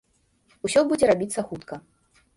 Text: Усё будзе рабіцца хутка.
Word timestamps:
Усё 0.69 0.79
будзе 0.93 1.05
рабіцца 1.13 1.47
хутка. 1.51 1.75